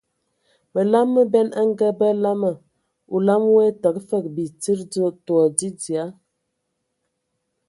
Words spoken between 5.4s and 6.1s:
dzia.